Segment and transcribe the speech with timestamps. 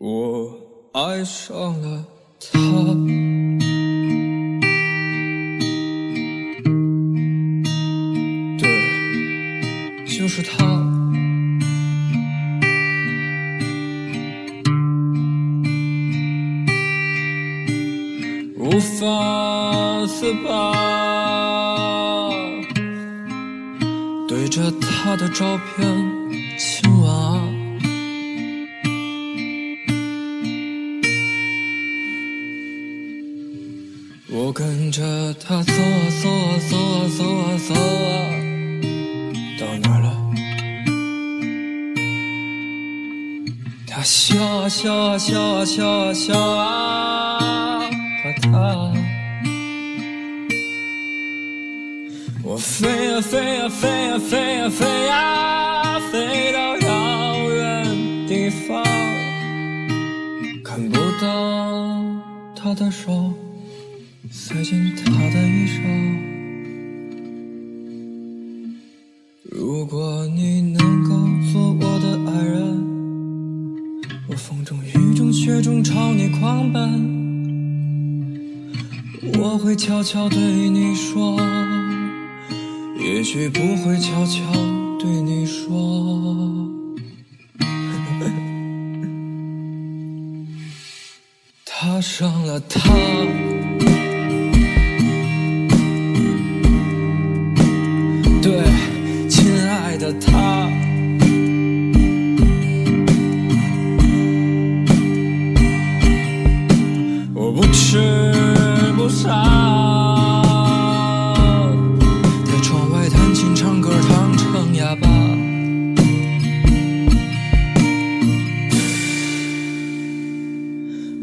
[0.00, 0.50] 我
[0.92, 2.04] 爱上了
[2.40, 2.58] 他，
[8.58, 10.64] 对，就是他。
[18.58, 20.74] 无法自拔，
[24.26, 25.86] 对着他的照片
[26.58, 26.90] 亲
[34.46, 35.00] 我跟着
[35.42, 38.28] 他走啊走啊走啊走啊走啊，
[39.58, 40.06] 到哪了？
[43.86, 47.88] 他笑啊笑啊笑啊笑啊笑啊，
[48.22, 48.92] 和他。
[52.42, 58.84] 我飞呀飞呀飞呀飞呀飞呀，飞到遥远地方，
[60.62, 62.04] 看不到
[62.54, 63.32] 他的手。
[64.36, 65.80] 塞进他的衣裳。
[69.44, 71.14] 如果你能够
[71.52, 72.84] 做我的爱人，
[74.28, 76.82] 我风中雨中雪中朝你狂奔，
[79.38, 81.40] 我会悄悄对你说，
[82.98, 84.42] 也许不会悄悄
[84.98, 86.68] 对你说。
[91.64, 92.82] 踏上了他。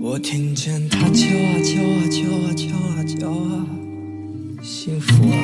[0.04, 3.64] 我听见他叫啊叫啊叫啊叫啊叫啊，
[4.64, 5.38] 幸福啊！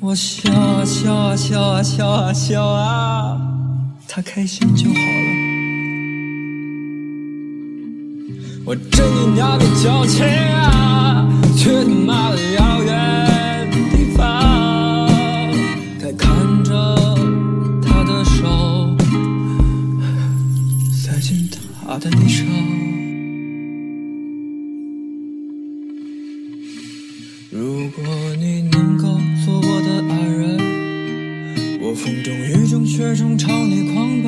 [0.00, 3.40] 我笑啊笑啊笑啊笑啊笑啊，
[4.06, 5.00] 他开心就好了。
[8.66, 11.26] 我真你娘的矫情啊，
[11.56, 12.94] 去他妈的遥远
[21.88, 22.44] 他的衣裳。
[27.50, 28.04] 如果
[28.40, 29.04] 你能够
[29.44, 30.58] 做我的爱人，
[31.80, 34.26] 我风中雨中雪中朝你狂奔，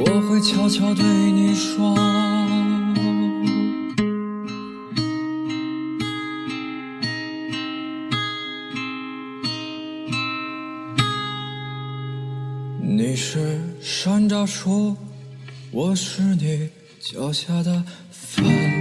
[0.00, 1.96] 我会悄悄对你说，
[12.82, 14.96] 你是山楂树，
[15.70, 16.70] 我是你
[17.00, 18.77] 脚下的帆。